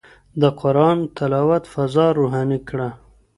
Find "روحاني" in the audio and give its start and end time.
2.19-2.59